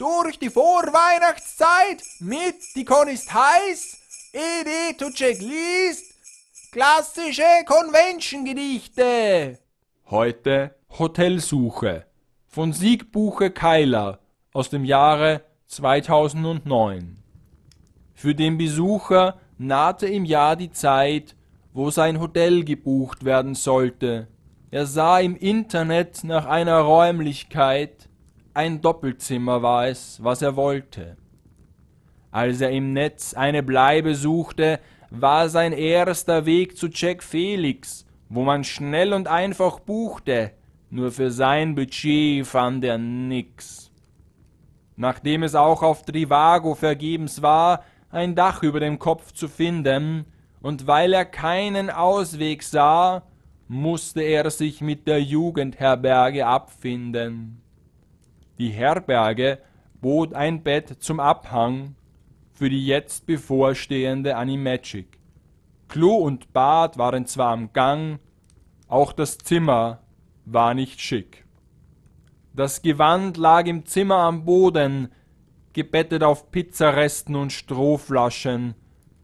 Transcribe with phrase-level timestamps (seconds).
[0.00, 3.98] durch die Vorweihnachtszeit mit Die Con ist heiß,
[4.32, 6.14] Edi Tucek liest,
[6.72, 9.58] klassische Convention-Gedichte.
[10.08, 12.06] Heute Hotelsuche
[12.48, 14.20] von Siegbuche Keiler
[14.54, 17.22] aus dem Jahre 2009.
[18.14, 21.36] Für den Besucher nahte im Jahr die Zeit,
[21.74, 24.28] wo sein Hotel gebucht werden sollte.
[24.70, 28.09] Er sah im Internet nach einer Räumlichkeit,
[28.54, 31.16] ein Doppelzimmer war es, was er wollte.
[32.30, 38.42] Als er im Netz eine Bleibe suchte, war sein erster Weg zu Jack Felix, wo
[38.42, 40.52] man schnell und einfach buchte,
[40.90, 43.90] nur für sein Budget fand er nix.
[44.96, 50.26] Nachdem es auch auf Trivago vergebens war, ein Dach über dem Kopf zu finden,
[50.62, 53.22] und weil er keinen Ausweg sah,
[53.66, 57.62] musste er sich mit der Jugendherberge abfinden.
[58.60, 59.58] Die Herberge
[60.02, 61.94] bot ein Bett zum Abhang
[62.52, 65.18] für die jetzt bevorstehende Animagic.
[65.88, 68.18] Klo und Bad waren zwar am Gang,
[68.86, 70.02] auch das Zimmer
[70.44, 71.46] war nicht schick.
[72.52, 75.08] Das Gewand lag im Zimmer am Boden,
[75.72, 78.74] gebettet auf Pizzaresten und Strohflaschen.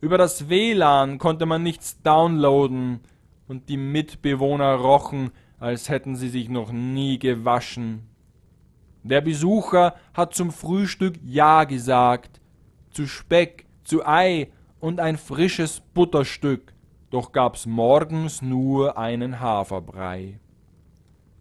[0.00, 3.00] Über das WLAN konnte man nichts downloaden,
[3.48, 8.13] und die Mitbewohner rochen, als hätten sie sich noch nie gewaschen.
[9.04, 12.40] Der Besucher hat zum Frühstück Ja gesagt,
[12.90, 16.72] zu Speck, zu Ei und ein frisches Butterstück,
[17.10, 20.40] doch gab's morgens nur einen Haferbrei.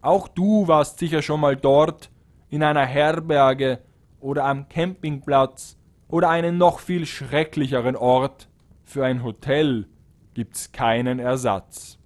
[0.00, 2.10] Auch du warst sicher schon mal dort,
[2.50, 3.78] in einer Herberge
[4.18, 8.48] oder am Campingplatz oder einen noch viel schrecklicheren Ort.
[8.82, 9.86] Für ein Hotel
[10.34, 12.00] gibt's keinen Ersatz.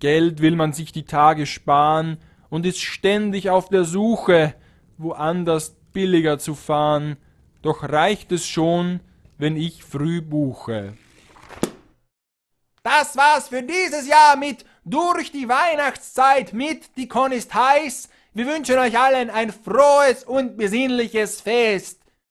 [0.00, 2.18] Geld will man sich die Tage sparen
[2.52, 4.54] und ist ständig auf der Suche,
[4.98, 7.16] woanders billiger zu fahren,
[7.62, 9.00] doch reicht es schon,
[9.38, 10.92] wenn ich früh buche.
[12.82, 18.10] Das war's für dieses Jahr mit Durch die Weihnachtszeit mit Die Con ist heiß.
[18.34, 22.01] Wir wünschen euch allen ein frohes und besinnliches Fest.